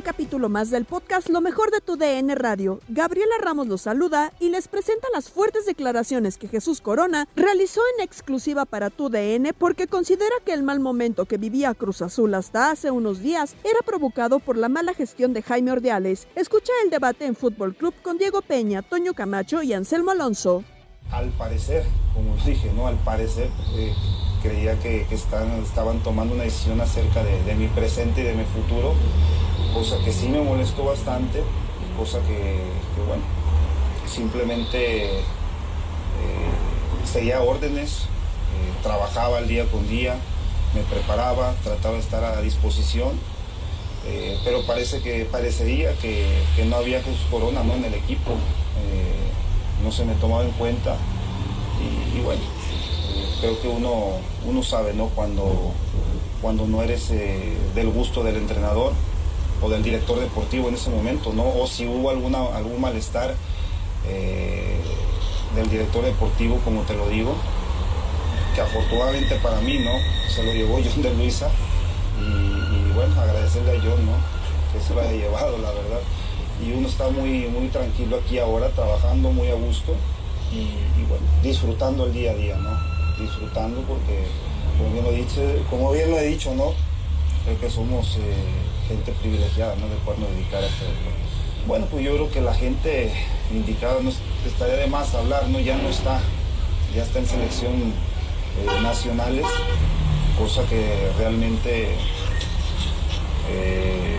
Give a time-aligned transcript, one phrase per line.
[0.00, 2.80] Un capítulo más del podcast Lo mejor de tu DN Radio.
[2.88, 8.02] Gabriela Ramos los saluda y les presenta las fuertes declaraciones que Jesús Corona realizó en
[8.02, 12.70] exclusiva para tu DN porque considera que el mal momento que vivía Cruz Azul hasta
[12.70, 16.28] hace unos días era provocado por la mala gestión de Jaime Ordiales.
[16.34, 20.64] Escucha el debate en Fútbol Club con Diego Peña, Toño Camacho y Anselmo Alonso.
[21.10, 21.84] Al parecer,
[22.14, 22.86] como os dije, ¿no?
[22.86, 23.92] Al parecer eh,
[24.42, 28.94] creía que, estaban tomando una decisión acerca de mi presente y de mi futuro
[29.72, 31.42] cosa que sí me molestó bastante,
[31.96, 32.58] cosa que,
[33.06, 33.22] bueno,
[34.06, 35.22] simplemente eh,
[37.04, 40.16] seguía órdenes, eh, trabajaba el día con día,
[40.74, 43.18] me preparaba, trataba de estar a disposición,
[44.06, 46.26] eh, pero parece que parecería que,
[46.66, 47.74] no había Corona ¿no?
[47.74, 48.32] en el equipo,
[49.82, 50.96] no se me tomaba en cuenta
[51.80, 52.42] y, y bueno,
[53.40, 55.06] creo que uno, uno sabe ¿no?
[55.08, 55.72] cuando,
[56.42, 58.92] cuando no eres del gusto del entrenador
[59.60, 61.44] o del director deportivo en ese momento, ¿no?
[61.46, 63.34] O si hubo alguna, algún malestar
[64.06, 64.80] eh,
[65.54, 67.34] del director deportivo, como te lo digo,
[68.54, 69.92] que afortunadamente para mí, ¿no?
[70.28, 71.50] Se lo llevó John de Luisa
[72.20, 74.12] y, bueno, agradecerle a John, ¿no?
[74.72, 76.00] Que se lo haya llevado, la verdad.
[76.64, 79.94] Y uno está muy, muy tranquilo aquí ahora, trabajando muy a gusto
[80.52, 82.70] y, bueno, disfrutando el día a día, ¿no?
[83.22, 84.24] Disfrutando porque,
[84.78, 86.72] como bien lo, dice, como bien lo he dicho, ¿no?
[87.44, 88.16] Creo que somos...
[88.16, 89.88] Eh, gente privilegiada, ¿no?
[89.88, 90.84] De podernos dedicar a esto.
[91.66, 93.12] Bueno, pues yo creo que la gente
[93.52, 94.10] indicada no
[94.46, 95.60] estaría de más hablar, ¿no?
[95.60, 96.20] Ya no está,
[96.94, 99.46] ya está en selección eh, nacionales,
[100.36, 101.90] cosa que realmente
[103.48, 104.18] eh,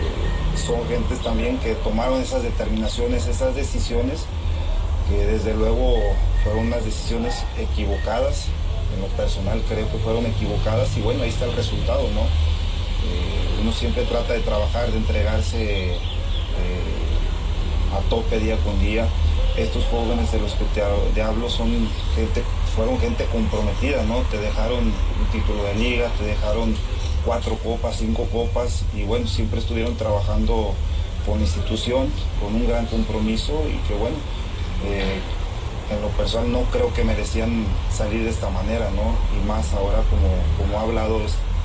[0.56, 4.24] son gentes también que tomaron esas determinaciones, esas decisiones,
[5.10, 5.96] que desde luego
[6.44, 8.46] fueron unas decisiones equivocadas,
[8.94, 12.22] en lo personal creo que fueron equivocadas y bueno, ahí está el resultado, ¿no?
[12.22, 15.98] Eh, uno siempre trata de trabajar, de entregarse eh,
[17.96, 19.06] a tope día con día.
[19.56, 20.64] Estos jóvenes de los que
[21.14, 22.42] te, hablo son gente,
[22.74, 24.20] fueron gente comprometida, ¿no?
[24.30, 26.74] Te dejaron un título de liga, te dejaron
[27.24, 30.74] cuatro copas, cinco copas y bueno, siempre estuvieron trabajando
[31.26, 32.08] con institución,
[32.40, 34.16] con un gran compromiso y que bueno,
[34.86, 35.20] eh,
[35.90, 39.14] en lo personal no creo que merecían salir de esta manera, ¿no?
[39.38, 41.20] Y más ahora como, como ha hablado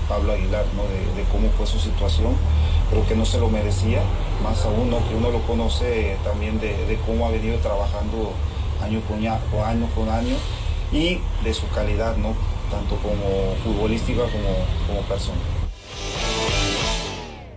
[0.08, 0.84] Pablo Aguilar, ¿no?
[0.84, 2.36] de, de, cómo fue su situación.
[2.90, 4.02] Creo que no se lo merecía,
[4.44, 4.98] más aún ¿no?
[5.08, 8.34] que uno lo conoce también de, de cómo ha venido trabajando
[8.82, 10.36] año con, año con año
[10.92, 12.36] y de su calidad, ¿no?
[12.72, 15.40] tanto como futbolística como, como persona.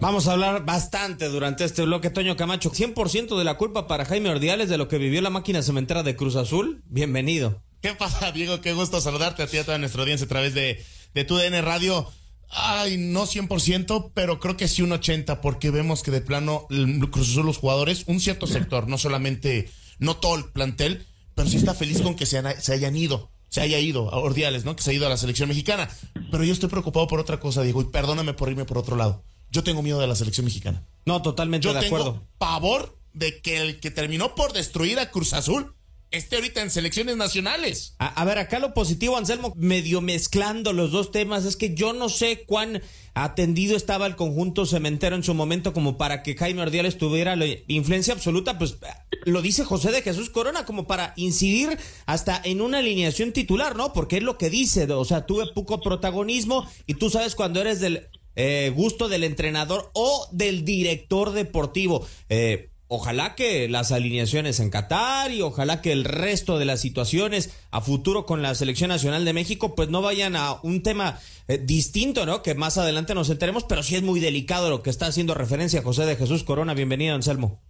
[0.00, 2.70] Vamos a hablar bastante durante este bloque, Toño Camacho.
[2.70, 6.16] 100% de la culpa para Jaime Ordiales de lo que vivió la máquina cementera de
[6.16, 6.82] Cruz Azul.
[6.86, 7.62] Bienvenido.
[7.82, 8.62] ¿Qué pasa, Diego?
[8.62, 10.82] Qué gusto saludarte a ti y a toda nuestra audiencia a través de,
[11.12, 12.06] de tu DN Radio.
[12.50, 16.66] Ay, no 100%, pero creo que sí un 80%, porque vemos que de plano
[17.10, 21.56] Cruz Azul, los jugadores, un cierto sector, no solamente, no todo el plantel, pero sí
[21.56, 24.74] está feliz con que se, se hayan ido, se haya ido a Ordiales, ¿no?
[24.74, 25.88] Que se ha ido a la selección mexicana.
[26.30, 29.22] Pero yo estoy preocupado por otra cosa, Diego, y perdóname por irme por otro lado.
[29.50, 30.86] Yo tengo miedo de la selección mexicana.
[31.06, 32.28] No, totalmente yo de tengo acuerdo.
[32.38, 35.74] pavor de que el que terminó por destruir a Cruz Azul
[36.10, 37.94] esté ahorita en selecciones nacionales.
[37.98, 42.08] A, ver, acá lo positivo, Anselmo, medio mezclando los dos temas, es que yo no
[42.08, 42.82] sé cuán
[43.14, 47.46] atendido estaba el conjunto cementero en su momento como para que Jaime Ordiales tuviera la
[47.68, 48.76] influencia absoluta, pues
[49.24, 53.92] lo dice José de Jesús Corona, como para incidir hasta en una alineación titular, ¿no?
[53.92, 57.80] Porque es lo que dice, o sea, tuve poco protagonismo y tú sabes cuando eres
[57.80, 62.06] del eh, gusto del entrenador o del director deportivo.
[62.28, 67.56] Eh, Ojalá que las alineaciones en Qatar y ojalá que el resto de las situaciones
[67.70, 71.58] a futuro con la Selección Nacional de México pues no vayan a un tema eh,
[71.58, 72.42] distinto, ¿no?
[72.42, 75.82] Que más adelante nos enteremos, pero sí es muy delicado lo que está haciendo referencia
[75.82, 76.74] José de Jesús Corona.
[76.74, 77.60] Bienvenido, Anselmo.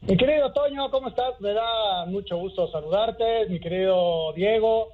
[0.00, 1.40] Mi querido Toño, ¿cómo estás?
[1.40, 4.88] Me da mucho gusto saludarte, mi querido Diego.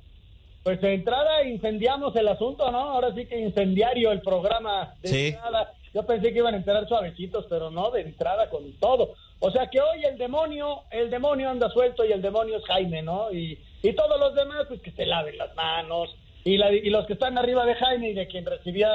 [0.64, 2.90] Pues de entrada incendiamos el asunto, ¿no?
[2.90, 5.26] Ahora sí que incendiario el programa de sí.
[5.28, 5.72] entrada.
[5.96, 9.14] Yo pensé que iban a enterar suavecitos, pero no, de entrada con todo.
[9.40, 13.00] O sea que hoy el demonio, el demonio anda suelto y el demonio es Jaime,
[13.00, 13.32] ¿no?
[13.32, 16.14] Y, y todos los demás, pues que se laven las manos.
[16.44, 18.90] Y, la, y los que están arriba de Jaime y de quien recibía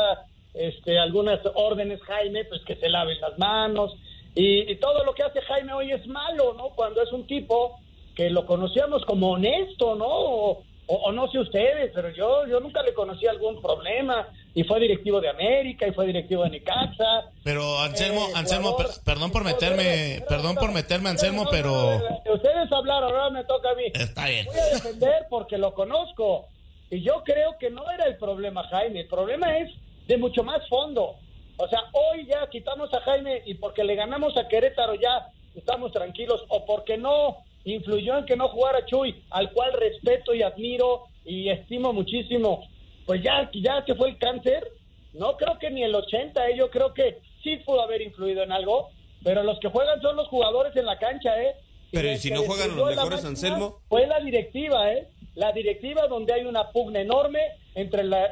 [0.53, 3.95] este, algunas órdenes Jaime, pues que se laven las manos.
[4.35, 6.69] Y, y todo lo que hace Jaime hoy es malo, ¿no?
[6.75, 7.79] Cuando es un tipo
[8.15, 10.59] que lo conocíamos como honesto, ¿no?
[10.91, 14.27] O, o, no sé ustedes, pero yo, yo nunca le conocí algún problema.
[14.53, 17.31] Y fue directivo de América, y fue directivo de Nicaxa.
[17.45, 21.95] Pero Anselmo, eh, Anselmo, per, perdón por meterme, perdón por meterme, Anselmo, pero...
[22.29, 23.83] Ustedes hablaron, ahora me toca a mí.
[23.93, 24.45] Está bien.
[24.47, 26.47] Voy a defender porque lo conozco.
[26.89, 29.01] Y yo creo que no era el problema, Jaime.
[29.01, 29.71] El problema es
[30.07, 31.15] de mucho más fondo.
[31.55, 35.93] O sea, hoy ya quitamos a Jaime y porque le ganamos a Querétaro ya estamos
[35.93, 36.43] tranquilos.
[36.49, 41.49] O porque no influyó en que no jugara Chuy, al cual respeto y admiro y
[41.49, 42.67] estimo muchísimo,
[43.05, 44.67] pues ya, ya que fue el cáncer,
[45.13, 46.57] no creo que ni el 80, ¿eh?
[46.57, 48.89] yo creo que sí pudo haber influido en algo,
[49.23, 51.55] pero los que juegan son los jugadores en la cancha, ¿eh?
[51.91, 53.79] Pero ¿y si no juegan los mejores, Anselmo?
[53.89, 55.09] Fue la directiva, ¿eh?
[55.35, 57.39] La directiva donde hay una pugna enorme
[57.75, 58.31] entre las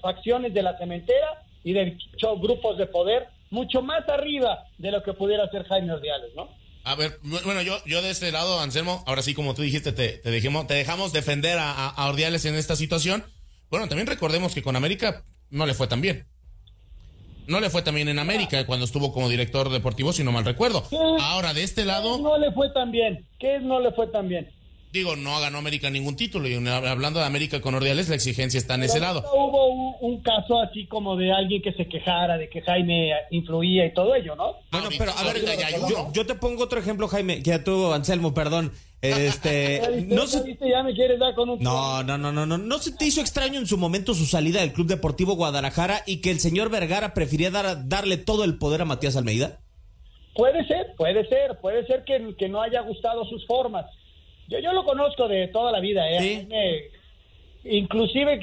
[0.00, 1.96] facciones de la cementera y de
[2.40, 6.48] grupos de poder, mucho más arriba de lo que pudiera hacer Jaime Ordiales, ¿no?
[6.86, 10.18] A ver, bueno, yo, yo de este lado, Anselmo, ahora sí, como tú dijiste, te,
[10.18, 13.24] te, dejemos, te dejamos defender a, a, Ordiales en esta situación.
[13.70, 16.28] Bueno, también recordemos que con América no le fue tan bien.
[17.48, 20.44] No le fue tan bien en América cuando estuvo como director deportivo, si no mal
[20.44, 20.84] recuerdo.
[21.22, 22.18] Ahora, de este lado...
[22.18, 23.26] No le fue tan bien.
[23.40, 24.48] ¿Qué no le fue tan bien?
[24.96, 26.48] Digo, no ganó América ningún título.
[26.48, 29.22] Y hablando de América con Ordiales, la exigencia está en Pero ese lado.
[29.30, 33.84] Hubo un, un, caso así como de alguien que se quejara de que Jaime influía
[33.84, 34.54] y todo ello, ¿no?
[34.72, 37.62] Bueno, pero a ver, ya, ya, yo, yo, te pongo otro ejemplo, Jaime, que a
[37.62, 38.72] tú, Anselmo, perdón.
[39.02, 42.78] Este, no se, ya me quieres dar con un no, no, no, no, no, no
[42.78, 46.30] se te hizo extraño en su momento su salida del Club Deportivo Guadalajara y que
[46.30, 49.60] el señor Vergara prefería dar, darle todo el poder a Matías Almeida.
[50.34, 53.84] Puede ser, puede ser, puede ser que, que no haya gustado sus formas.
[54.48, 56.20] Yo, yo lo conozco de toda la vida, ¿eh?
[56.20, 56.46] ¿Sí?
[56.46, 58.38] Me, inclusive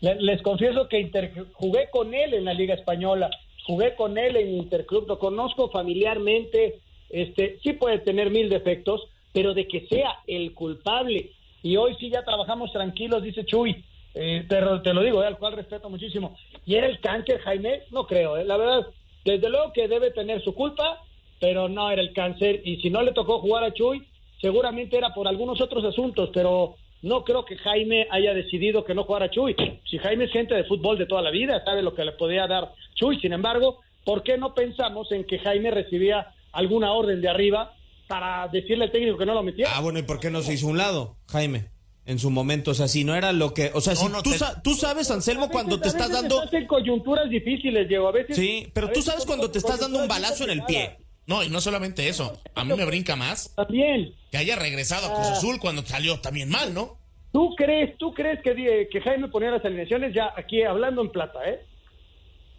[0.00, 3.30] les, les confieso que inter, jugué con él en la Liga Española,
[3.66, 6.80] jugué con él en Interclub, lo conozco familiarmente,
[7.10, 11.30] este, sí puede tener mil defectos, pero de que sea el culpable.
[11.62, 15.38] Y hoy sí ya trabajamos tranquilos, dice Chuy, eh, pero te lo digo, eh, al
[15.38, 16.36] cual respeto muchísimo.
[16.64, 17.82] ¿Y era el cáncer, Jaime?
[17.90, 18.86] No creo, eh, la verdad,
[19.24, 21.02] desde luego que debe tener su culpa,
[21.38, 22.62] pero no era el cáncer.
[22.64, 24.06] Y si no le tocó jugar a Chuy,
[24.40, 29.04] seguramente era por algunos otros asuntos, pero no creo que Jaime haya decidido que no
[29.04, 29.54] jugara Chuy.
[29.88, 32.46] Si Jaime es gente de fútbol de toda la vida, sabe lo que le podía
[32.46, 33.18] dar Chuy.
[33.20, 37.74] Sin embargo, ¿por qué no pensamos en que Jaime recibía alguna orden de arriba
[38.08, 39.70] para decirle al técnico que no lo metiera?
[39.74, 41.66] Ah, bueno, ¿y por qué no se hizo un lado, Jaime?
[42.06, 44.30] En su momento, o sea, si no era lo que, o sea, si No, tú,
[44.30, 48.08] te- sa- tú sabes, Anselmo, cuando te estás dando, estás en coyunturas difíciles, Diego.
[48.08, 50.64] A veces, sí, pero a tú sabes cuando te estás dando un balazo en el
[50.64, 50.96] pie.
[51.30, 52.40] No, y no solamente eso.
[52.56, 54.12] A mí me brinca más También.
[54.32, 55.32] que haya regresado a Cruz Ah.
[55.34, 56.98] Azul cuando salió también mal, ¿no?
[57.32, 61.38] ¿Tú crees, tú crees que, que Jaime ponía las alineaciones ya aquí hablando en plata,
[61.48, 61.60] eh?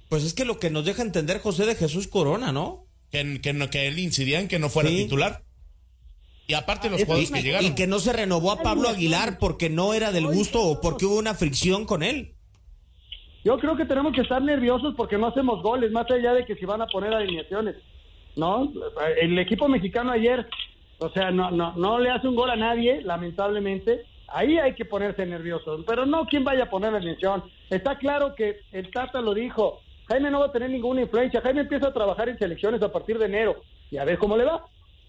[0.08, 2.86] Pues es que lo que nos deja entender José de Jesús Corona, ¿no?
[3.12, 5.04] Que, que, que él incidía en que no fuera Sí.
[5.04, 5.44] titular.
[6.48, 7.66] Y aparte los jugadores que llegaron.
[7.70, 11.06] Y que no se renovó a Pablo Aguilar porque no era del gusto o porque
[11.06, 12.36] hubo una fricción con él.
[13.44, 16.56] Yo creo que tenemos que estar nerviosos porque no hacemos goles, más allá de que
[16.56, 17.76] si van a poner alineaciones.
[18.36, 18.72] ¿No?
[19.20, 20.48] El equipo mexicano ayer,
[21.00, 24.06] o sea, no, no, no le hace un gol a nadie, lamentablemente.
[24.28, 27.44] Ahí hay que ponerse nerviosos, pero no quien vaya a poner la alineación.
[27.70, 31.42] Está claro que el Tata lo dijo, Jaime no va a tener ninguna influencia.
[31.42, 33.58] Jaime empieza a trabajar en selecciones a partir de enero
[33.90, 34.66] y a ver cómo le va.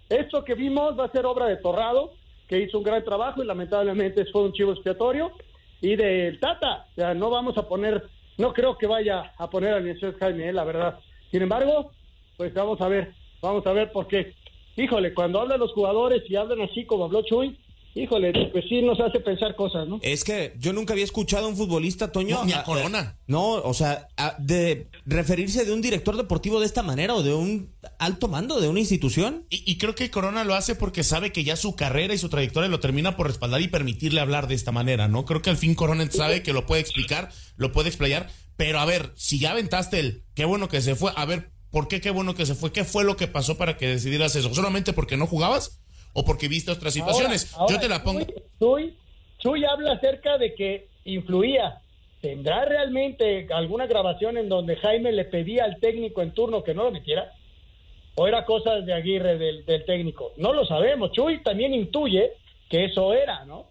[0.09, 2.12] Esto que vimos va a ser obra de Torrado,
[2.49, 5.33] que hizo un gran trabajo y lamentablemente fue un chivo expiatorio,
[5.81, 6.87] y del Tata.
[7.17, 10.99] No vamos a poner, no creo que vaya a poner alineación Jaime, eh, la verdad.
[11.31, 11.93] Sin embargo,
[12.37, 14.35] pues vamos a ver, vamos a ver por qué.
[14.77, 17.59] Híjole, cuando hablan los jugadores y hablan así como habló Chuy,
[17.95, 19.99] híjole, pues sí nos hace pensar cosas, ¿no?
[20.01, 22.37] Es que yo nunca había escuchado a un futbolista, Toño.
[22.39, 23.19] No, ni a Corona.
[23.27, 27.35] No, o sea, a- de referirse de un director deportivo de esta manera o de
[27.35, 29.45] un alto mando de una institución.
[29.51, 32.31] Y, y creo que Corona lo hace porque sabe que ya su carrera y su
[32.31, 35.27] trayectoria lo termina por respaldar y permitirle hablar de esta manera, ¿no?
[35.27, 38.87] Creo que al fin Corona sabe que lo puede explicar, lo puede explayar, pero a
[38.87, 42.11] ver, si ya aventaste el qué bueno que se fue, a ver, ¿por qué qué
[42.11, 42.71] bueno que se fue?
[42.71, 44.55] ¿Qué fue lo que pasó para que decidieras eso?
[44.55, 47.52] ¿Solamente porque no jugabas o porque viste otras situaciones?
[47.55, 48.25] Ahora, Yo te la pongo.
[48.61, 48.97] Chuy,
[49.38, 51.81] Chuy, habla acerca de que influía.
[52.21, 56.85] ¿Tendrá realmente alguna grabación en donde Jaime le pedía al técnico en turno que no
[56.85, 57.33] lo metiera?
[58.14, 60.33] ¿O era cosas de Aguirre del, del técnico?
[60.37, 61.11] No lo sabemos.
[61.11, 62.35] Chuy también intuye
[62.71, 63.67] que eso era, ¿no?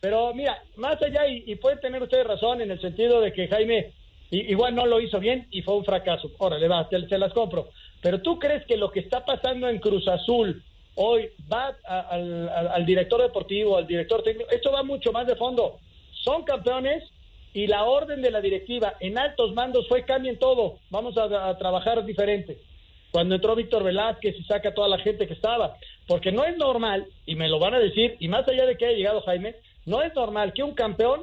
[0.00, 3.48] Pero mira, más allá, y, y pueden tener ustedes razón en el sentido de que
[3.48, 3.94] Jaime
[4.30, 6.30] i- igual no lo hizo bien y fue un fracaso.
[6.38, 7.68] Órale, va, te, se las compro.
[8.02, 10.62] Pero tú crees que lo que está pasando en Cruz Azul
[10.94, 15.78] hoy va al director deportivo, al director técnico, esto va mucho más de fondo.
[16.24, 17.04] Son campeones
[17.52, 21.58] y la orden de la directiva en altos mandos fue cambien todo, vamos a, a
[21.58, 22.58] trabajar diferente.
[23.10, 26.56] Cuando entró Víctor Velázquez y saca a toda la gente que estaba, porque no es
[26.58, 29.56] normal, y me lo van a decir, y más allá de que haya llegado Jaime,
[29.86, 31.22] no es normal que un campeón,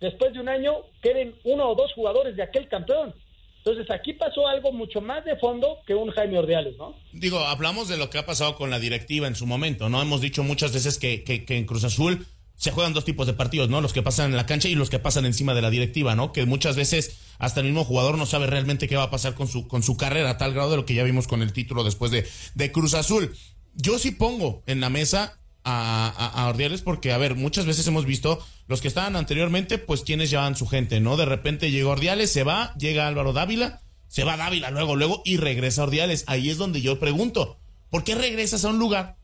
[0.00, 3.14] después de un año, queden uno o dos jugadores de aquel campeón.
[3.58, 6.94] Entonces aquí pasó algo mucho más de fondo que un Jaime Ordiales, ¿no?
[7.12, 10.00] Digo, hablamos de lo que ha pasado con la directiva en su momento, ¿no?
[10.00, 13.34] Hemos dicho muchas veces que, que- que en Cruz Azul se juegan dos tipos de
[13.34, 13.80] partidos, ¿no?
[13.82, 16.32] Los que pasan en la cancha y los que pasan encima de la directiva, ¿no?
[16.32, 19.46] Que muchas veces hasta el mismo jugador no sabe realmente qué va a pasar con
[19.48, 21.84] su, con su carrera, a tal grado de lo que ya vimos con el título
[21.84, 23.34] después de, de Cruz Azul.
[23.74, 27.86] Yo sí pongo en la mesa a, a, a Ordiales porque, a ver, muchas veces
[27.86, 31.16] hemos visto los que estaban anteriormente, pues quienes llevaban su gente, ¿no?
[31.16, 35.36] De repente llegó Ordiales, se va, llega Álvaro Dávila, se va Dávila luego, luego y
[35.36, 36.24] regresa Ordiales.
[36.26, 37.58] Ahí es donde yo pregunto,
[37.90, 39.16] ¿por qué regresas a un lugar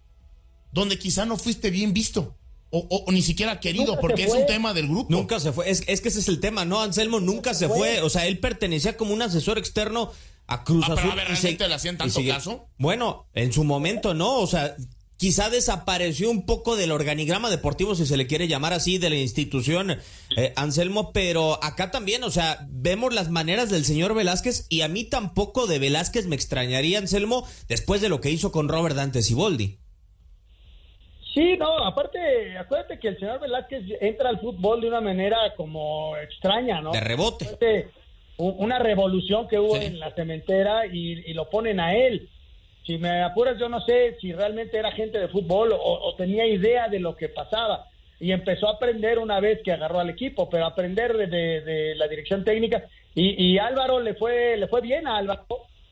[0.72, 2.36] donde quizá no fuiste bien visto?
[2.70, 5.06] O, o- o ni siquiera querido, Nunca porque es un tema del grupo.
[5.08, 5.70] Nunca se fue.
[5.70, 6.82] Es, es que ese es el tema, ¿no?
[6.82, 8.02] Anselmo nunca se fue.
[8.02, 10.10] O sea, él pertenecía como un asesor externo
[10.48, 11.10] a Cruz Ah, pero Azul.
[11.12, 12.66] a ver, y se- ¿realmente le hacían tanto caso?
[12.76, 14.40] Bueno, en su momento no.
[14.40, 14.74] O sea,
[15.16, 19.16] quizá desapareció un poco del organigrama deportivo, si se le quiere llamar así, de la
[19.16, 19.98] institución,
[20.36, 21.12] eh, Anselmo.
[21.12, 25.66] Pero acá también, o sea, vemos las maneras del señor Velázquez y a mí tampoco
[25.66, 29.78] de Velázquez me extrañaría, Anselmo, después de lo que hizo con Robert Dante Siboldi.
[31.34, 36.16] Sí, no, aparte, acuérdate que el señor Velázquez entra al fútbol de una manera como
[36.16, 36.92] extraña, ¿no?
[36.92, 37.44] De rebote.
[37.44, 37.90] Acuérdate,
[38.38, 42.30] Una revolución que hubo en la cementera y, y lo ponen a él.
[42.86, 46.88] Si me apuras, yo no sé si realmente era gente de fútbol o, tenía idea
[46.88, 47.86] de lo que pasaba.
[48.20, 51.94] Y empezó a aprender una vez que agarró al equipo, pero aprender de, de- de
[51.96, 52.84] la dirección técnica.
[53.14, 55.44] Y, y Álvaro le fue, le fue bien a Álvaro,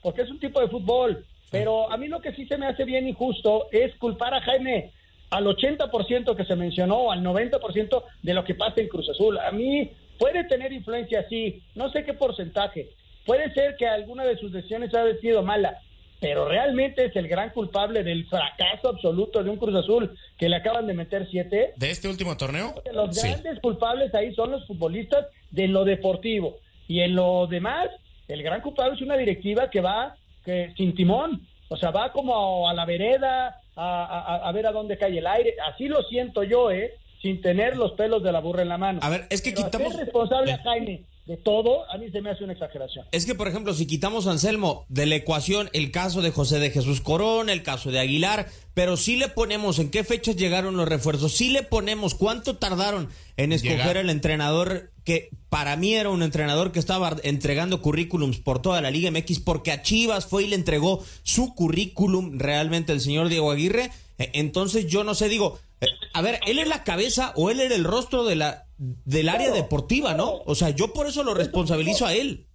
[0.02, 1.24] porque es un tipo de fútbol.
[1.50, 4.92] Pero a mí lo que sí se me hace bien injusto es culpar a Jaime
[5.30, 9.36] al 80% que se mencionó, al 90% de lo que pasa en Cruz Azul.
[9.38, 12.88] A mí puede tener influencia, sí, no sé qué porcentaje.
[13.26, 15.78] Puede ser que alguna de sus decisiones haya sido mala,
[16.24, 20.56] pero realmente es el gran culpable del fracaso absoluto de un Cruz Azul que le
[20.56, 21.74] acaban de meter siete.
[21.76, 22.74] ¿De este último torneo?
[22.92, 23.28] Los Sí.
[23.28, 26.56] grandes culpables ahí son los futbolistas de lo deportivo.
[26.88, 27.88] Y en lo demás,
[28.28, 31.46] el gran culpable es una directiva que va que, sin timón.
[31.68, 35.26] O sea, va como a, la vereda a, a- a ver a dónde cae el
[35.26, 35.54] aire.
[35.72, 36.94] Así lo siento yo, ¿eh?
[37.22, 39.00] Sin tener los pelos de la burra en la mano.
[39.02, 42.30] A ver, es que Pero quitamos- responsable a Jaime de todo, a mí se me
[42.30, 43.06] hace una exageración.
[43.10, 46.70] Es que, por ejemplo, si quitamos, Anselmo, de la ecuación el caso de José de
[46.70, 50.86] Jesús Corona, el caso de Aguilar, pero sí le ponemos en qué fechas llegaron los
[50.86, 53.96] refuerzos, sí le ponemos cuánto tardaron en escoger Llegar.
[53.96, 58.90] el entrenador que para mí era un entrenador que estaba entregando currículums por toda la
[58.90, 63.50] Liga MX, porque a Chivas fue y le entregó su currículum realmente el señor Diego
[63.50, 63.90] Aguirre.
[64.18, 67.60] Eh, Entonces yo no sé, digo, eh, a ver, él es la cabeza o él
[67.60, 70.42] era el rostro de la del área deportiva, ¿no?
[70.46, 72.46] O sea, yo por eso lo responsabilizo a él.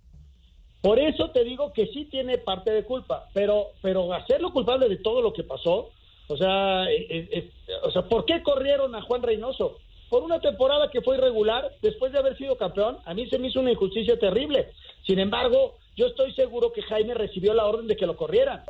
[0.82, 4.98] Por eso te digo que sí tiene parte de culpa, pero, pero hacerlo culpable de
[4.98, 5.90] todo lo que pasó,
[6.28, 7.50] O sea, eh, eh, eh,
[7.84, 9.80] o sea, ¿por qué corrieron a Juan Reynoso?
[10.10, 13.48] Por una temporada que fue irregular, después de haber sido campeón, a mí se me
[13.48, 14.72] hizo una injusticia terrible.
[15.06, 18.64] Sin embargo, yo estoy seguro que Jaime recibió la orden de que lo corrieran.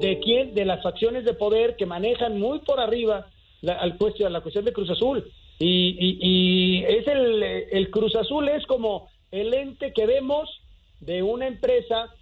[0.00, 0.54] ¿De quién?
[0.54, 3.26] De las facciones de poder que manejan muy por arriba
[3.60, 5.32] la, al cuestión, la cuestión de Cruz Azul.
[5.58, 10.48] Y, y- y es el, el Cruz Azul es como el ente que vemos
[11.00, 12.12] de una empresa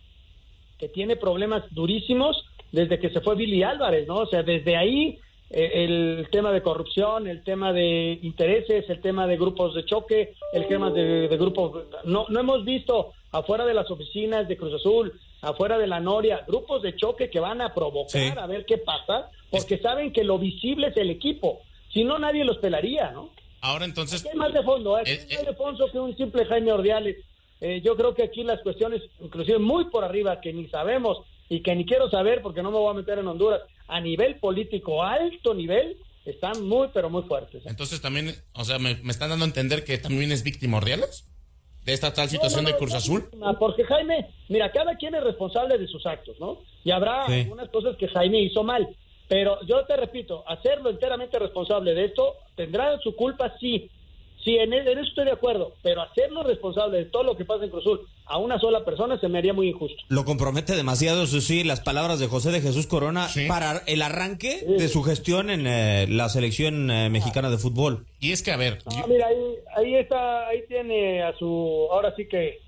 [0.79, 4.17] que tiene problemas durísimos desde que se fue Billy Álvarez, ¿no?
[4.17, 5.19] O sea, desde ahí
[5.51, 10.35] eh, el tema de corrupción, el tema de intereses, el tema de grupos de choque,
[10.53, 11.85] el tema de, de grupos...
[12.05, 15.13] No, no hemos visto afuera de las oficinas de Cruz Azul,
[15.43, 18.33] afuera de la Noria, grupos de choque que van a provocar Sí.
[18.37, 21.61] a ver qué pasa, porque saben que lo visible es el equipo.
[21.97, 23.31] Si no, nadie los pelaría, ¿no?
[23.63, 25.01] Ahora entonces, Aquí hay más de fondo, ¿eh?
[25.01, 27.17] Aquí Eh, hay más de fondo que un simple Jaime Ordiales.
[27.63, 31.63] Eh, yo creo que aquí las cuestiones, inclusive muy por arriba, que ni sabemos y
[31.63, 35.03] que ni quiero saber porque no me voy a meter en Honduras, a nivel político,
[35.03, 37.65] alto nivel, están muy, pero muy fuertes.
[37.65, 37.69] ¿eh?
[37.71, 41.27] entonces también, o sea, me, me están dando a entender que también es víctima Ordiales
[41.87, 43.25] de esta tal situación No, no, de Cruz Azul.
[43.59, 46.59] Porque Jaime, mira, cada quien es responsable de sus actos, ¿no?
[46.85, 47.33] Y habrá Sí.
[47.41, 48.87] algunas cosas que Jaime hizo mal.
[49.29, 53.91] Pero yo te repito, hacerlo enteramente responsable de esto, tendrá su culpa, sí.
[54.45, 55.73] Sí, en, e- eso estoy de acuerdo.
[55.83, 59.19] Pero hacerlo responsable de todo lo que pasa en Cruz Azul a una sola persona
[59.19, 59.97] se me haría muy injusto.
[60.09, 63.47] Lo compromete demasiado, eso sí, las palabras de José de Jesús Corona Sí.
[63.49, 68.07] para el arranque de su gestión en eh, la selección eh, mexicana de fútbol.
[68.21, 71.89] Y es que, a ver, No, yo- mira, ahí, ahí está, ahí tiene a su,
[71.91, 72.61] ahora sí que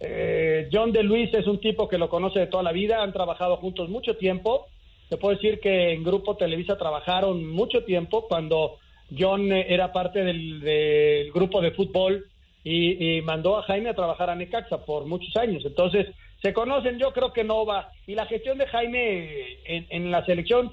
[0.00, 3.12] eh, John de Luis es un tipo que lo conoce de toda la vida, han
[3.12, 4.66] trabajado juntos mucho tiempo.
[5.12, 8.78] Te puedo decir que en Grupo Televisa trabajaron mucho tiempo cuando
[9.14, 12.24] John eh, era parte del, del grupo de fútbol
[12.64, 15.66] y, mandó a Jaime a trabajar a Necaxa por muchos años.
[15.66, 16.06] Entonces,
[16.40, 17.90] se conocen, yo creo que no va.
[18.06, 20.72] Y la gestión de Jaime en, la selección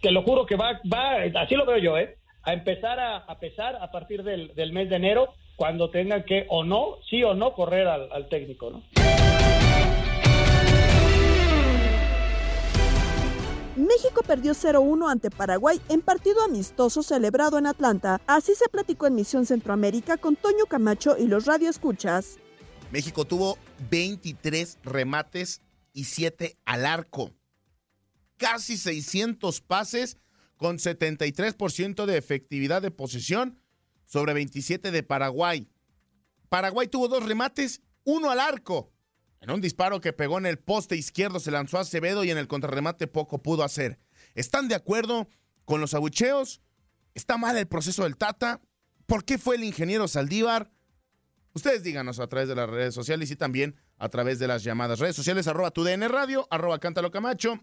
[0.00, 2.16] te lo juro que va, va, así lo veo yo, ¿eh?
[2.44, 6.64] A empezar a, pesar a partir del, del mes de enero, cuando tengan que o
[6.64, 8.82] no, sí o no, correr al, al técnico, ¿no?
[13.76, 18.20] México perdió 0-1 ante Paraguay en partido amistoso celebrado en Atlanta.
[18.26, 22.36] Así se platicó en Misión Centroamérica con Toño Camacho y los radioescuchas.
[22.92, 23.58] México tuvo
[23.90, 25.60] 23 remates
[25.92, 27.32] y 7 al arco.
[28.36, 30.18] Casi 600 pases
[30.56, 33.60] con 73% de efectividad de posesión
[34.04, 35.68] sobre 27 de Paraguay.
[36.48, 38.93] Paraguay tuvo dos remates, uno al arco.
[39.48, 42.48] Un disparo que pegó en el poste izquierdo se lanzó a Acevedo y en el
[42.48, 43.98] contrarremate poco pudo hacer.
[44.34, 45.28] ¿Están de acuerdo
[45.64, 46.60] con los abucheos?
[47.14, 48.60] ¿Está mal el proceso del Tata?
[49.06, 50.70] ¿Por qué fue el ingeniero Saldívar?
[51.52, 54.98] Ustedes díganos a través de las redes sociales y también a través de las llamadas.
[54.98, 57.60] Redes sociales, arroba tu DN Radio, arroba Cántalo Camacho,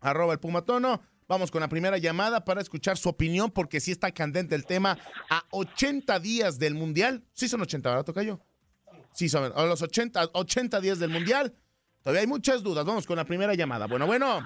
[0.00, 1.00] arroba el Pumatono.
[1.28, 4.98] Vamos con la primera llamada para escuchar su opinión porque sí está candente el tema.
[5.30, 8.40] A 80 días del Mundial, sí son 80, ¿verdad, Tocayo?
[9.12, 11.52] Sí, son a los 80, 80 días del Mundial.
[12.02, 12.84] Todavía hay muchas dudas.
[12.84, 13.86] Vamos con la primera llamada.
[13.86, 14.40] Bueno, bueno.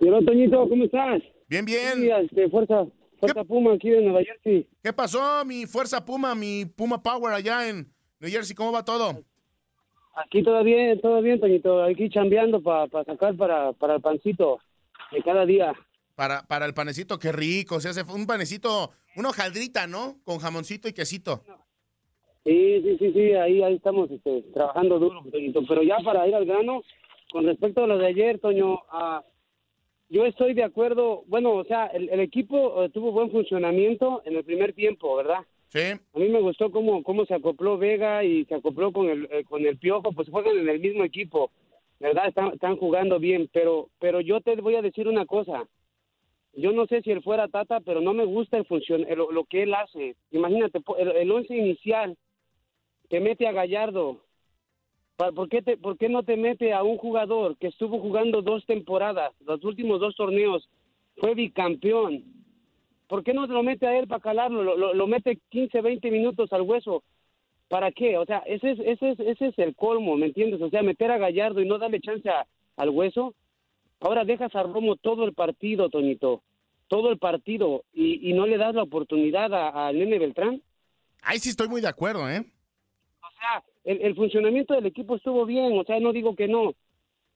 [0.00, 1.22] Hola, Toñito, ¿cómo estás?
[1.48, 1.94] Bien, bien.
[1.94, 2.84] Sí, este, fuerza,
[3.18, 4.68] fuerza Puma aquí de Nueva Jersey.
[4.82, 8.54] ¿Qué pasó, mi fuerza Puma, mi Puma Power allá en New Jersey?
[8.54, 9.22] ¿Cómo va todo?
[10.16, 11.82] Aquí todo bien, todo bien, Toñito.
[11.84, 14.58] Aquí chambeando para sacar para, para el pancito
[15.12, 15.72] de cada día.
[16.14, 17.80] Para, para el panecito, qué rico.
[17.80, 20.16] Se hace un panecito, una hojaldrita, ¿no?
[20.24, 21.42] Con jamoncito y quesito.
[22.46, 25.62] Sí, sí, sí, sí, ahí, ahí estamos este, trabajando duro, Toñito.
[25.66, 26.84] Pero ya para ir al grano,
[27.32, 29.24] con respecto a lo de ayer, Toño, ah,
[30.08, 31.24] yo estoy de acuerdo.
[31.26, 35.40] Bueno, o sea, el, el equipo eh, tuvo buen funcionamiento en el primer tiempo, ¿verdad?
[35.70, 35.80] Sí.
[35.80, 39.42] A mí me gustó cómo, cómo se acopló Vega y se acopló con el, eh,
[39.42, 41.50] con el Piojo, pues juegan en el mismo equipo,
[41.98, 42.28] ¿verdad?
[42.28, 45.66] Están, están jugando bien, pero, pero yo te voy a decir una cosa.
[46.54, 49.44] Yo no sé si él fuera Tata, pero no me gusta el funcion eh, lo,
[49.46, 50.14] que él hace.
[50.30, 52.16] Imagínate, el, el once inicial
[53.08, 54.20] te mete a Gallardo.
[55.16, 58.66] ¿Por qué, te, ¿Por qué no te mete a un jugador que estuvo jugando dos
[58.66, 60.68] temporadas, los últimos dos torneos,
[61.16, 62.22] fue bicampeón?
[63.08, 64.62] ¿Por qué no lo mete a él para calarlo?
[64.62, 67.02] Lo, lo, lo mete 15, 20 minutos al hueso.
[67.68, 68.18] ¿Para qué?
[68.18, 70.60] O sea, ese es, ese, es, ese es el colmo, ¿me entiendes?
[70.60, 73.34] O sea, meter a Gallardo y no darle chance a- al hueso.
[74.00, 76.42] Ahora dejas a Romo todo el partido, Toñito.
[76.88, 77.84] Todo el partido.
[77.94, 80.60] Y, y no le das la oportunidad a, a Nene Beltrán.
[81.22, 82.44] Ahí sí estoy muy de acuerdo, ¿eh?
[83.38, 86.74] Sea, el, el funcionamiento del equipo estuvo bien, o sea, no digo que no,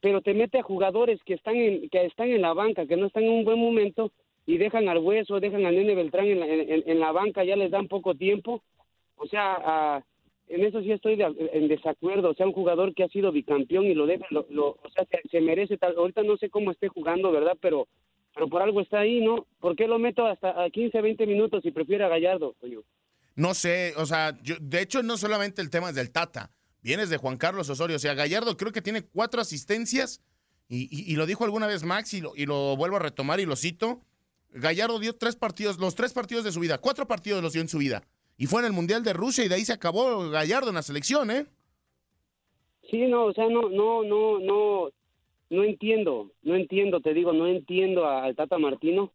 [0.00, 3.06] pero te mete a jugadores que están en, que están en la banca, que no
[3.06, 4.12] están en un buen momento
[4.46, 7.70] y dejan al hueso, dejan al nene Beltrán en la, en- la banca, ya les
[7.70, 8.62] dan poco tiempo.
[9.16, 10.04] O sea, ah,
[10.48, 12.30] en eso sí estoy de- en desacuerdo.
[12.30, 15.04] O sea, un jugador que ha sido bicampeón y lo deja, lo, lo- o sea,
[15.06, 15.96] se, se merece tal.
[15.96, 17.56] Ahorita no sé cómo esté jugando, ¿verdad?
[17.60, 17.86] Pero
[18.34, 19.46] pero por algo está ahí, ¿no?
[19.60, 22.80] ¿Por qué lo meto hasta a 15, 20 minutos y prefiero a Gallardo, coño?
[23.40, 26.50] No sé, o sea, yo, de hecho no solamente el tema es del Tata,
[26.82, 30.20] vienes de Juan Carlos Osorio, o sea, Gallardo creo que tiene cuatro asistencias
[30.68, 33.46] y, y- lo dijo alguna vez Max y lo, y lo vuelvo a retomar y
[33.46, 34.02] lo cito.
[34.52, 37.68] Gallardo dio tres partidos, los tres partidos de su vida, cuatro partidos los dio en
[37.68, 38.02] su vida.
[38.36, 40.82] Y fue en el Mundial de Rusia y de ahí se acabó Gallardo en la
[40.82, 41.46] selección, ¿eh?
[42.90, 44.90] Sí, no, o sea, no, no, no, no,
[45.48, 49.12] no entiendo, no entiendo, te digo, no entiendo al Tata Martino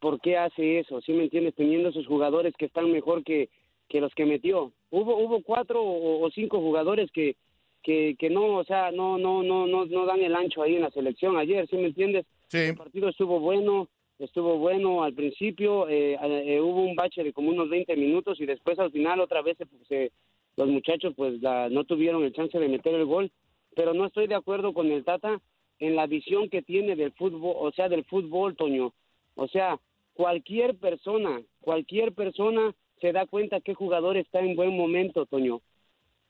[0.00, 1.54] por qué hace eso, ¿sí me entiendes?
[1.54, 3.48] Teniendo esos jugadores que están mejor que,
[3.88, 4.72] que los que metió.
[4.90, 7.36] Hubo, hubo cuatro o, o cinco jugadores que,
[7.82, 10.82] que, que no, o sea, no, no, no, no, no dan el ancho ahí en
[10.82, 12.24] la selección ayer, ¿sí me entiendes?
[12.70, 17.50] El partido estuvo bueno, estuvo bueno al principio, eh, eh, hubo un bache de como
[17.50, 20.12] unos 20 minutos y después al final otra vez se, se-
[20.56, 23.32] los muchachos pues la- no tuvieron el chance de meter el gol,
[23.74, 25.40] pero no estoy de acuerdo con el Tata
[25.80, 28.92] en la visión que tiene del fútbol, o sea, del fútbol, Toño.
[29.34, 29.80] O sea,
[30.14, 35.60] cualquier persona, cualquier persona se da cuenta que jugador está en buen momento, Toño.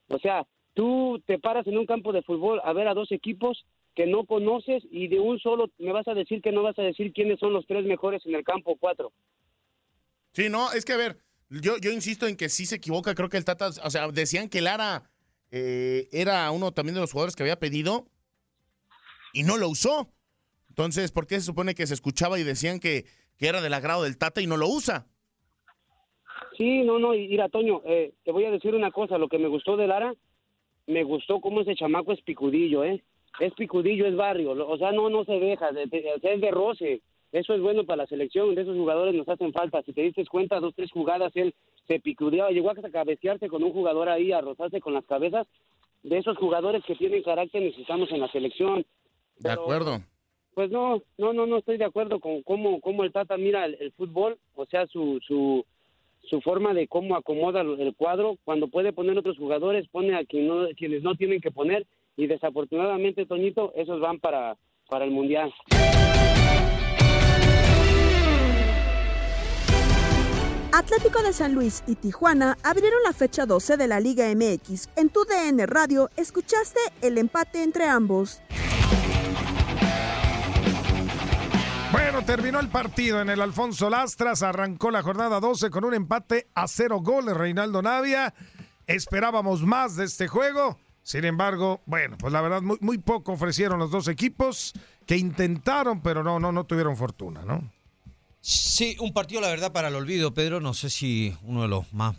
[0.09, 3.65] O sea, tú te paras en un campo de fútbol a ver a dos equipos
[3.95, 6.83] que no conoces y de un solo me vas a decir que no vas a
[6.83, 9.13] decir quiénes son los tres mejores en el campo cuatro.
[10.33, 11.17] Sí, no, es que a ver,
[11.49, 14.49] yo, yo insisto en que sí se equivoca, creo que el Tata, o sea, decían
[14.49, 15.09] que Lara
[15.51, 18.07] eh, era uno también de los jugadores que había pedido
[19.31, 20.11] y no lo usó.
[20.75, 23.05] Entonces, ¿por qué se supone que se escuchaba y decían que,
[23.37, 25.05] que era del agrado del Tata y no lo usa?
[26.57, 29.47] Sí, no, no, mira, Toño, eh, te voy a decir una cosa, lo que me
[29.47, 30.13] gustó de Lara,
[30.87, 33.01] me gustó cómo ese chamaco es picudillo, ¿eh?
[33.39, 37.61] Es picudillo, es barrio, o sea, no, no se deja, es de roce, eso es
[37.61, 40.75] bueno para la selección, de esos jugadores nos hacen falta, si te diste cuenta, dos,
[40.75, 41.55] tres jugadas, él
[41.87, 45.47] se picudeaba, llegó hasta cabecearse con un jugador ahí, a rozarse con las cabezas,
[46.03, 48.85] de esos jugadores que tienen carácter necesitamos en la selección.
[49.39, 50.01] De acuerdo.
[50.55, 53.91] Pues no, no, no, no estoy de acuerdo con cómo, cómo el Tata mira el,
[53.91, 55.65] fútbol, o sea, su, su,
[56.41, 60.67] forma de cómo acomoda el cuadro, cuando puede poner otros jugadores, pone a quien no,
[60.77, 64.55] quienes no tienen que poner, y desafortunadamente, Toñito, esos van para,
[64.87, 65.53] para el Mundial.
[70.71, 74.89] Atlético de San Luis y Tijuana abrieron la fecha 12 de la Liga MX.
[74.95, 78.41] En tu DN Radio escuchaste el empate entre ambos.
[81.95, 86.49] Bueno, terminó el partido en el Alfonso Lastras, arrancó la jornada 12 con un empate
[86.53, 88.33] a cero goles, Reinaldo Navia.
[88.85, 93.79] Esperábamos más de este juego, sin embargo, bueno, pues la verdad muy, muy poco ofrecieron
[93.79, 94.73] los dos equipos
[95.05, 97.63] que intentaron, pero no, no, no tuvieron fortuna, ¿no?
[98.41, 100.59] Sí, un partido, la verdad, para el olvido, Pedro.
[100.59, 102.17] No sé si uno de los más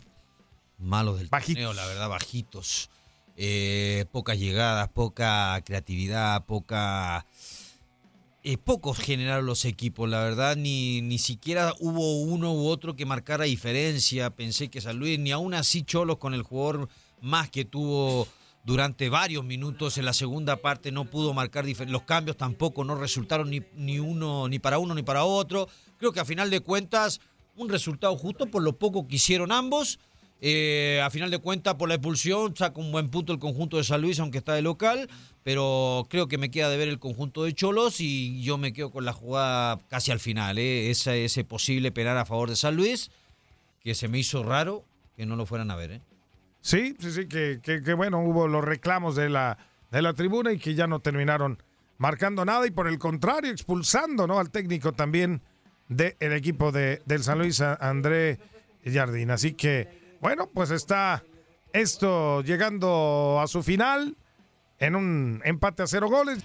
[0.79, 2.89] malos del torneo, la verdad, bajitos.
[3.35, 7.27] Eh, pocas llegadas, poca creatividad, poca.
[8.49, 13.05] Eh, pocos generaron los equipos, la verdad, ni, ni siquiera hubo uno u otro que
[13.05, 14.29] marcara diferencia.
[14.29, 16.87] Pensé que San Luis, ni aún así Cholos con el jugador
[17.19, 18.25] más que tuvo
[18.63, 21.65] durante varios minutos en la segunda parte no pudo marcar.
[21.87, 25.67] Los cambios tampoco no resultaron ni, ni uno, ni para uno ni para otro.
[25.97, 27.19] Creo que a final de cuentas,
[27.57, 29.99] un resultado justo por lo poco que hicieron ambos.
[30.39, 33.83] Eh, a final de cuentas, por la expulsión, saca un buen punto el conjunto de
[33.83, 35.09] San Luis, aunque está de local.
[35.43, 38.91] Pero creo que me queda de ver el conjunto de Cholos y yo me quedo
[38.91, 40.57] con la jugada casi al final.
[40.57, 40.89] ¿eh?
[40.91, 43.11] Ese, posible penal a favor de San Luis,
[43.81, 44.83] que se me hizo raro
[45.15, 45.91] que no lo fueran a ver.
[45.91, 46.01] ¿eh?
[46.61, 49.57] Sí, sí, sí, que, bueno, hubo los reclamos de la,
[49.89, 51.63] de la tribuna y que ya no terminaron
[51.97, 54.39] marcando nada y por el contrario, expulsando ¿no?
[54.39, 55.41] al técnico también
[55.87, 58.37] del equipo de, del San Luis, André
[58.85, 59.31] Jardín.
[59.31, 61.23] Así que, bueno, pues está
[61.73, 64.17] esto llegando a su final
[64.79, 66.43] en un empate a cero goles.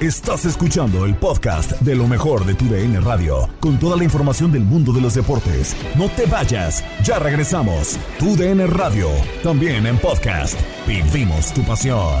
[0.00, 4.50] Estás escuchando el podcast de lo mejor de tu DN Radio, con toda la información
[4.50, 5.76] del mundo de los deportes.
[5.96, 8.00] No te vayas, ya regresamos.
[8.18, 9.08] Tu DN Radio,
[9.44, 10.58] también en podcast.
[10.88, 12.20] Vivimos tu pasión.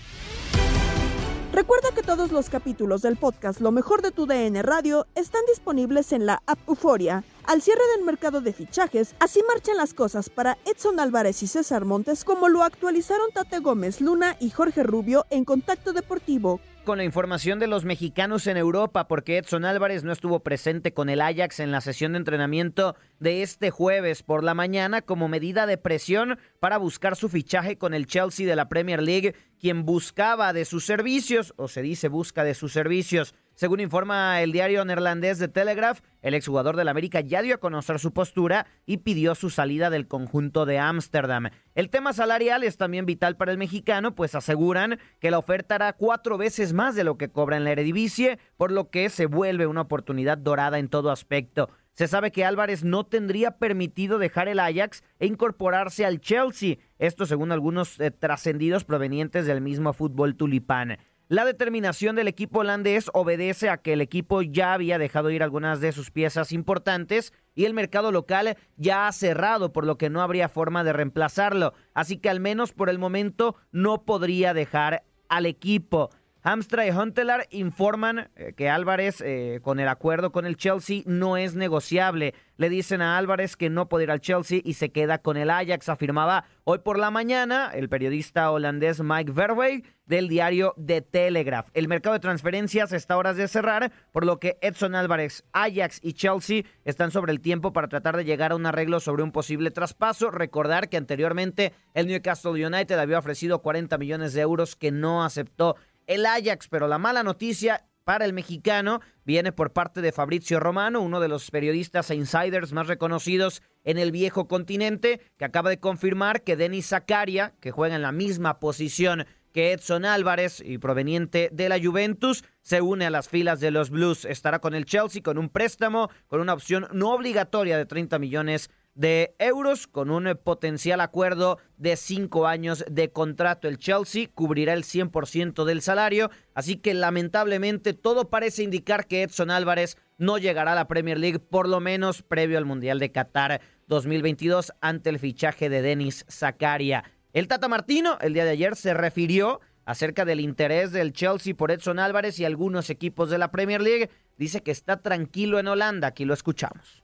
[1.51, 6.13] Recuerda que todos los capítulos del podcast Lo mejor de tu DN Radio están disponibles
[6.13, 7.25] en la app Euforia.
[7.43, 11.83] al cierre del mercado de fichajes, así marchan las cosas para Edson Álvarez y César
[11.83, 17.03] Montes, como lo actualizaron Tate Gómez Luna y Jorge Rubio en Contacto Deportivo con la
[17.03, 21.59] información de los mexicanos en Europa, porque Edson Álvarez no estuvo presente con el Ajax
[21.59, 26.39] en la sesión de entrenamiento de este jueves por la mañana como medida de presión
[26.59, 30.85] para buscar su fichaje con el Chelsea de la Premier League, quien buscaba de sus
[30.85, 33.35] servicios, o se dice busca de sus servicios.
[33.53, 37.99] Según informa el diario neerlandés de Telegraph, el exjugador del América ya dio a conocer
[37.99, 41.51] su postura y pidió su salida del conjunto de Ámsterdam.
[41.75, 45.93] El tema salarial es también vital para el mexicano, pues aseguran que la oferta hará
[45.93, 49.67] cuatro veces más de lo que cobra en la Eredivisie, por lo que se vuelve
[49.67, 51.69] una oportunidad dorada en todo aspecto.
[51.93, 57.25] Se sabe que Álvarez no tendría permitido dejar el Ajax e incorporarse al Chelsea, esto
[57.25, 60.97] según algunos eh, trascendidos provenientes del mismo fútbol tulipán.
[61.31, 65.79] La determinación del equipo holandés obedece a que el equipo ya había dejado ir algunas
[65.79, 70.21] de sus piezas importantes y el mercado local ya ha cerrado, por lo que no
[70.21, 71.73] habría forma de reemplazarlo.
[71.93, 76.09] Así que al menos por el momento no podría dejar al equipo.
[76.43, 81.37] Hamstra y Huntelaar informan eh, que Álvarez, eh, con el acuerdo con el Chelsea, no
[81.37, 82.33] es negociable.
[82.57, 85.49] Le dicen a Álvarez que no puede ir al Chelsea y se queda con el
[85.49, 91.69] Ajax, afirmaba hoy por la mañana el periodista holandés Mike Verwey del diario The Telegraph.
[91.73, 95.99] El mercado de transferencias está a horas de cerrar, por lo que Edson Álvarez, Ajax
[96.03, 99.31] y Chelsea están sobre el tiempo para tratar de llegar a un arreglo sobre un
[99.31, 100.29] posible traspaso.
[100.29, 105.77] Recordar que anteriormente el Newcastle United había ofrecido 40 millones de euros que no aceptó
[106.13, 110.99] el Ajax, pero la mala noticia para el mexicano viene por parte de Fabrizio Romano,
[110.99, 115.79] uno de los periodistas e insiders más reconocidos en el viejo continente, que acaba de
[115.79, 121.49] confirmar que Denis Zakaria, que juega en la misma posición que Edson Álvarez y proveniente
[121.51, 124.25] de la Juventus, se une a las filas de los Blues.
[124.25, 128.69] Estará con el Chelsea con un préstamo, con una opción no obligatoria de 30 millones
[128.93, 133.67] de euros con un potencial acuerdo de cinco años de contrato.
[133.67, 139.51] El Chelsea cubrirá el 100% del salario, así que lamentablemente todo parece indicar que Edson
[139.51, 143.61] Álvarez no llegará a la Premier League por lo menos previo al Mundial de Qatar
[143.87, 147.03] 2022 ante el fichaje de Denis Zakaria.
[147.33, 151.71] El Tata Martino el día de ayer se refirió acerca del interés del Chelsea por
[151.71, 154.09] Edson Álvarez y algunos equipos de la Premier League.
[154.37, 156.07] Dice que está tranquilo en Holanda.
[156.09, 157.03] Aquí lo escuchamos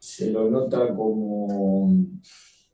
[0.00, 2.00] se lo nota como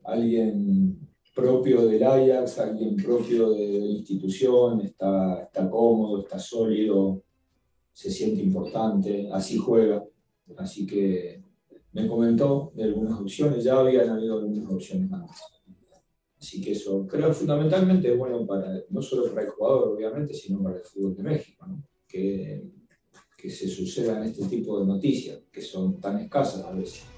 [0.05, 0.97] alguien
[1.35, 7.25] propio del Ajax, alguien propio de la institución, está, está cómodo, está sólido,
[7.93, 10.05] se siente importante, así juega.
[10.57, 11.43] Así que
[11.93, 15.37] me comentó de algunas opciones, ya habían habido algunas opciones antes.
[16.39, 20.63] Así que eso creo fundamentalmente es bueno para, no solo para el jugador, obviamente, sino
[20.63, 21.67] para el fútbol de México,
[22.07, 22.71] que,
[23.37, 27.16] que se sucedan este tipo de noticias, que son tan escasas a veces.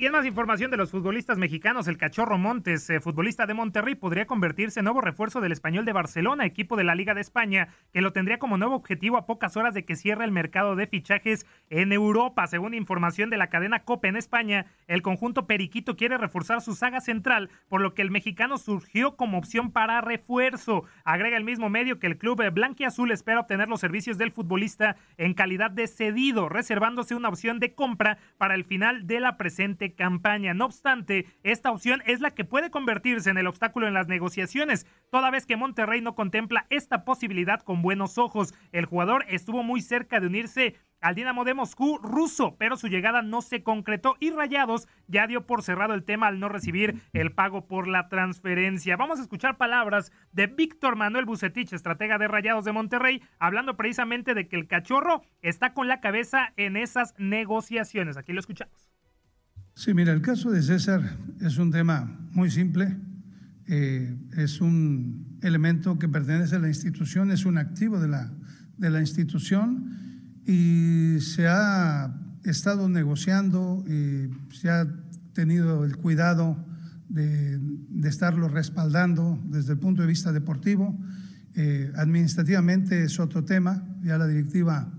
[0.00, 3.94] Y en más información de los futbolistas mexicanos, el Cachorro Montes, eh, futbolista de Monterrey,
[3.94, 7.68] podría convertirse en nuevo refuerzo del español de Barcelona, equipo de la Liga de España,
[7.92, 10.86] que lo tendría como nuevo objetivo a pocas horas de que cierre el mercado de
[10.86, 12.46] fichajes en Europa.
[12.46, 17.02] Según información de la cadena COPE en España, el conjunto Periquito quiere reforzar su saga
[17.02, 20.84] central, por lo que el mexicano surgió como opción para refuerzo.
[21.04, 25.34] Agrega el mismo medio que el club Blanquiazul espera obtener los servicios del futbolista en
[25.34, 30.54] calidad de cedido, reservándose una opción de compra para el final de la presente campaña.
[30.54, 34.86] No obstante, esta opción es la que puede convertirse en el obstáculo en las negociaciones,
[35.10, 38.54] toda vez que Monterrey no contempla esta posibilidad con buenos ojos.
[38.72, 43.22] El jugador estuvo muy cerca de unirse al Dinamo de Moscú ruso, pero su llegada
[43.22, 47.32] no se concretó y Rayados ya dio por cerrado el tema al no recibir el
[47.32, 48.96] pago por la transferencia.
[48.96, 54.34] Vamos a escuchar palabras de Víctor Manuel Bucetich, estratega de Rayados de Monterrey, hablando precisamente
[54.34, 58.16] de que el cachorro está con la cabeza en esas negociaciones.
[58.16, 58.89] Aquí lo escuchamos.
[59.80, 62.98] Sí, mira, el caso de César es un tema muy simple.
[63.66, 68.30] Eh, es un elemento que pertenece a la institución, es un activo de la,
[68.76, 72.14] de la institución y se ha
[72.44, 74.86] estado negociando y se ha
[75.32, 76.62] tenido el cuidado
[77.08, 80.94] de, de estarlo respaldando desde el punto de vista deportivo.
[81.54, 84.92] Eh, administrativamente es otro tema, ya la directiva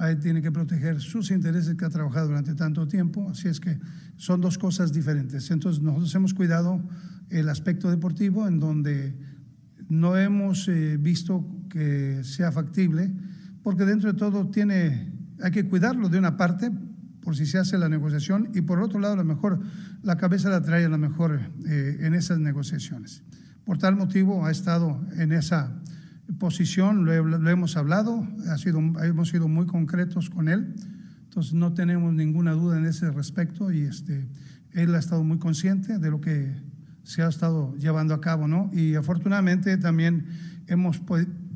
[0.00, 3.78] ahí tiene que proteger sus intereses que ha trabajado durante tanto tiempo, así es que
[4.16, 5.50] son dos cosas diferentes.
[5.50, 6.82] Entonces nosotros hemos cuidado
[7.28, 9.14] el aspecto deportivo en donde
[9.90, 13.12] no hemos eh, visto que sea factible,
[13.62, 16.70] porque dentro de todo tiene, hay que cuidarlo de una parte
[17.20, 19.60] por si se hace la negociación y por otro lado a lo mejor
[20.02, 23.22] la cabeza la trae a lo mejor eh, en esas negociaciones.
[23.64, 25.82] Por tal motivo ha estado en esa
[26.38, 30.74] posición, lo, hemos hablado, ha sido, hemos sido muy concretos con él
[31.24, 34.28] Entonces no tenemos ninguna duda en ese respecto y este,
[34.72, 36.54] él ha estado muy consciente de lo que
[37.02, 38.70] se ha estado llevando a cabo, ¿no?
[38.72, 40.26] Y afortunadamente también
[40.66, 41.00] hemos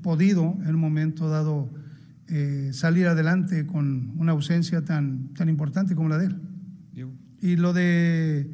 [0.02, 1.72] podido en un momento dado
[2.26, 6.40] eh, salir adelante con una ausencia tan, tan importante como la de él.
[7.40, 8.50] Y lo de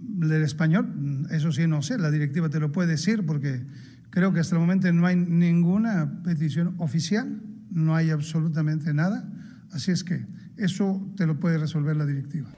[0.00, 3.64] del español, eso sí, no sé, la directiva te lo puede decir porque
[4.10, 9.28] creo que hasta el momento no hay ninguna petición oficial, no hay absolutamente nada,
[9.72, 12.48] así es que eso te lo puede resolver la directiva.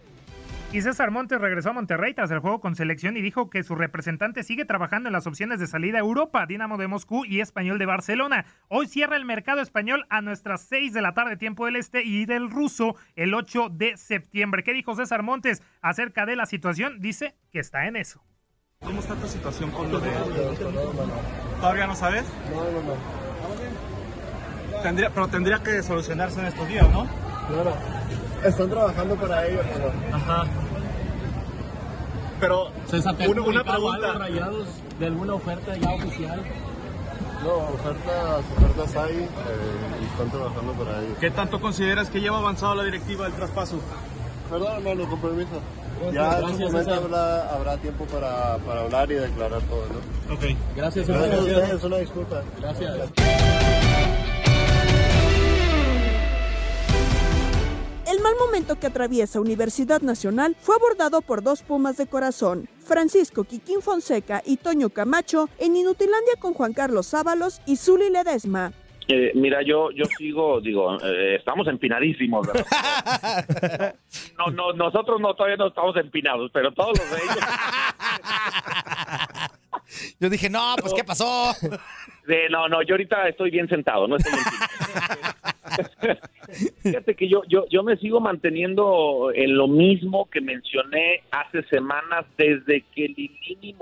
[0.72, 3.74] Y César Montes regresó a Monterrey tras el juego con selección y dijo que su
[3.74, 7.78] representante sigue trabajando en las opciones de salida a Europa, Dinamo de Moscú y Español
[7.78, 8.46] de Barcelona.
[8.68, 12.24] Hoy cierra el mercado español a nuestras 6 de la tarde, tiempo del este, y
[12.24, 14.62] del ruso el 8 de septiembre.
[14.62, 17.00] ¿Qué dijo César Montes acerca de la situación?
[17.00, 18.24] Dice que está en eso.
[18.85, 20.11] ¿Cómo está tu situación con lo de.?
[21.61, 22.25] ¿Todavía no sabes?
[22.53, 22.95] No, no, no.
[24.83, 27.07] Tendría, pero tendría que solucionarse en estos días, ¿no?
[27.49, 27.73] Claro.
[28.45, 29.92] Están trabajando para ello, pero...
[30.16, 30.45] Ajá.
[32.40, 34.12] Pero, César, una, una pregunta.
[34.14, 34.66] rayados
[34.99, 36.42] de alguna oferta ya oficial?
[37.45, 39.29] No, ofertas, ofertas hay eh,
[40.01, 41.14] y están trabajando para ello.
[41.21, 43.79] ¿Qué tanto consideras que lleva avanzado la directiva del traspaso?
[44.51, 45.61] Perdón, hermano, con permiso.
[46.10, 50.34] Ya en su momento habrá, habrá, tiempo para, para, hablar y declarar todo, ¿no?
[50.34, 50.44] Ok.
[50.76, 51.38] Gracias, gracias.
[51.38, 52.42] a ustedes, una disculpa.
[52.58, 53.10] Gracias.
[58.12, 63.44] El mal momento que atraviesa Universidad Nacional fue abordado por dos pumas de corazón, Francisco
[63.44, 68.74] Quiquín Fonseca y Toño Camacho, en Inutilandia con Juan Carlos Ábalos y Zuli Ledesma.
[69.08, 72.46] Eh, mira, yo yo sigo, digo, eh, estamos empinadísimos.
[74.38, 77.38] no, no, nosotros no todavía no estamos empinados, pero todos los de ellos.
[80.20, 81.52] yo dije, no, pues ¿qué pasó?
[82.50, 84.32] no, no, yo ahorita estoy bien sentado, no estoy
[86.82, 92.26] Fíjate que yo, yo, yo me sigo manteniendo en lo mismo que mencioné hace semanas
[92.36, 93.74] desde que Lilini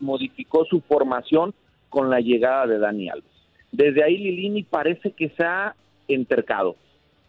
[0.00, 1.54] modificó su formación
[1.88, 3.37] con la llegada de Dani Alves.
[3.72, 5.74] Desde ahí Lilini parece que se ha
[6.08, 6.76] entercado.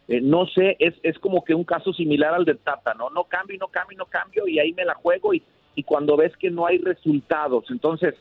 [0.08, 3.10] Eh, no sé, es, es como que un caso similar al de Tata, ¿no?
[3.10, 5.44] No cambio, no cambio, no cambio y ahí me la juego y,
[5.76, 8.16] y cuando ves que no hay resultados, entonces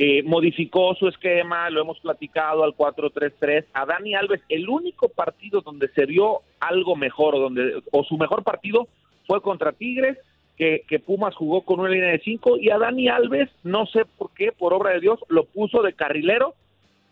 [0.00, 3.64] eh, modificó su esquema, lo hemos platicado al 4-3-3.
[3.72, 8.16] A Dani Alves, el único partido donde se vio algo mejor o, donde, o su
[8.16, 8.86] mejor partido
[9.26, 10.16] fue contra Tigres,
[10.56, 14.30] que, Pumas jugó con una línea de 5 y a Dani Alves, no sé por
[14.34, 16.54] qué, por obra de Dios, lo puso de carrilero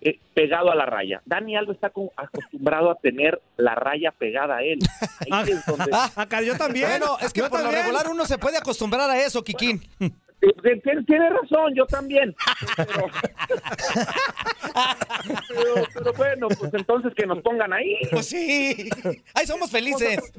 [0.01, 1.23] eh, pegado a la raya.
[1.25, 4.79] Dani Alves está acostumbrado a tener la raya pegada a él.
[5.31, 5.91] Ahí es donde...
[6.17, 6.89] Acá yo también.
[6.89, 9.83] Bueno, es que por lo regular uno se puede acostumbrar a eso, Kikín.
[11.07, 12.37] Tiene razón, yo también.
[15.95, 17.97] Pero, bueno, pues entonces que nos pongan ahí.
[18.11, 18.91] Pues sí,
[19.35, 20.33] ahí somos felices.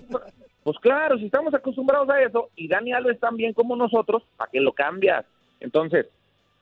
[0.63, 4.60] Pues claro, si estamos acostumbrados a eso y Dani Alves también como nosotros, ¿para qué
[4.60, 5.26] lo cambias?
[5.60, 6.06] Entonces,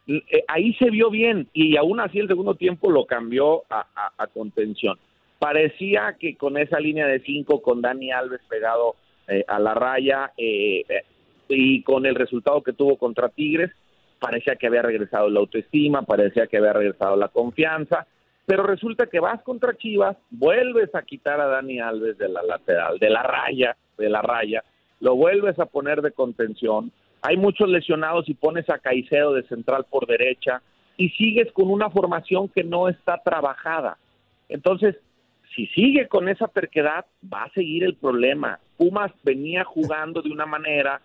[0.07, 4.97] eh, ahí se vio bien y aún así el segundo tiempo lo cambió a, contención.
[5.39, 8.95] Parecía que con esa línea de cinco, con Dani Alves pegado
[9.27, 10.83] eh, a la raya, eh,
[11.47, 13.71] y con el resultado que tuvo contra Tigres,
[14.19, 18.07] parecía que había regresado la autoestima, parecía que había regresado la confianza,
[18.45, 22.97] pero resulta que vas contra Chivas, vuelves a quitar a Dani Alves de la lateral,
[22.99, 24.63] de la raya, de la raya,
[24.99, 26.91] lo vuelves a poner de contención,
[27.25, 30.61] hay muchos lesionados y pones a Caicedo de central por derecha
[30.97, 33.97] y sigues con una formación que no está trabajada.
[34.47, 34.95] Entonces,
[35.55, 38.59] si sigue con esa terquedad, va a seguir el problema.
[38.77, 41.01] Pumas venía jugando de una manera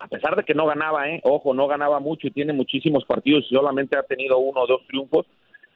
[0.00, 1.20] a pesar de que no ganaba, ¿eh?
[1.24, 4.86] ojo, no ganaba mucho y tiene muchísimos partidos y solamente ha tenido uno o dos
[4.86, 5.26] triunfos,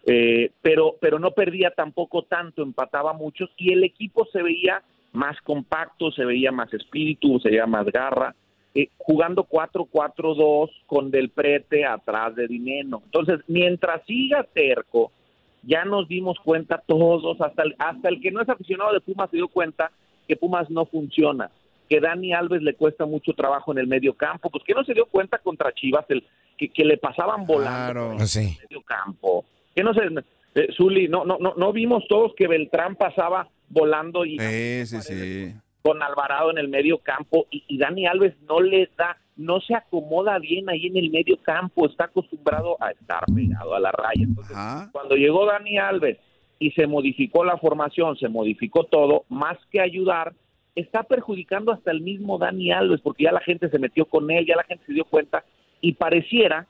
[0.07, 5.38] eh, pero, pero no perdía tampoco tanto, empataba muchos y el equipo se veía más
[5.43, 8.35] compacto, se veía más espíritu, se veía más garra,
[8.75, 13.03] eh, jugando 4-4-2 con Del Prete atrás de Dineno.
[13.05, 15.13] Entonces, mientras siga terco,
[15.63, 19.31] ya nos dimos cuenta todos, hasta el, hasta el que no es aficionado de Pumas
[19.31, 19.91] se dio cuenta
[20.27, 21.51] que Pumas no funciona
[21.89, 24.95] que Dani Alves le cuesta mucho trabajo en el medio campo, pues que no se
[24.95, 26.25] dio cuenta contra Chivas el
[26.57, 29.45] que, que le pasaban volando en el medio campo.
[29.75, 30.01] Que no se
[30.55, 34.37] eh, Zuli, no, no, no, no vimos todos que Beltrán pasaba volando y
[35.85, 39.74] con Alvarado en el medio campo y, y, Dani Alves no le da, no se
[39.74, 44.22] acomoda bien ahí en el medio campo, está acostumbrado a estar pegado a la raya.
[44.22, 44.57] Entonces,
[44.93, 46.16] cuando llegó Dani Alves
[46.59, 50.32] y se modificó la formación, se modificó todo, más que ayudar,
[50.74, 54.47] está perjudicando hasta el mismo Dani Alves, porque ya la gente se metió con él,
[54.47, 55.45] ya la gente se dio cuenta
[55.82, 56.66] y pareciera,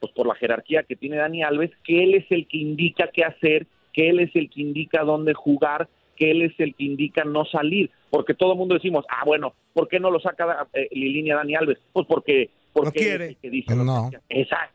[0.00, 3.22] pues por la jerarquía que tiene Dani Alves, que él es el que indica qué
[3.22, 7.24] hacer, que él es el que indica dónde jugar que él es el que indica
[7.24, 10.88] no salir, porque todo el mundo decimos, ah, bueno, ¿por qué no lo saca eh,
[10.92, 11.78] línea Dani Alves?
[11.92, 13.36] Pues porque porque no quiere.
[13.40, 14.10] Que dice no.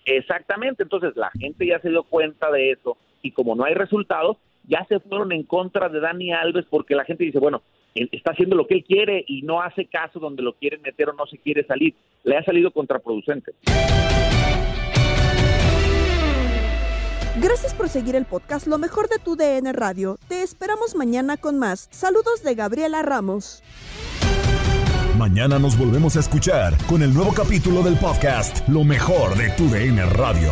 [0.06, 4.38] exactamente, entonces la gente ya se dio cuenta de eso y como no hay resultados,
[4.68, 7.62] ya se fueron en contra de Dani Alves porque la gente dice, bueno,
[7.94, 11.10] él está haciendo lo que él quiere y no hace caso donde lo quieren meter
[11.10, 11.94] o no se quiere salir.
[12.24, 13.52] Le ha salido contraproducente.
[17.40, 20.18] Gracias por seguir el podcast Lo mejor de tu DN Radio.
[20.28, 21.88] Te esperamos mañana con más.
[21.90, 23.64] Saludos de Gabriela Ramos.
[25.18, 29.70] Mañana nos volvemos a escuchar con el nuevo capítulo del podcast Lo mejor de tu
[29.70, 30.52] DN Radio.